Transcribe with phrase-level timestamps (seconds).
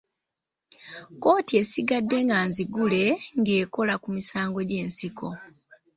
[1.13, 3.03] Kkooti esigadde nga nzigule
[3.39, 5.29] ng'ekola ku misango egy'enkizo.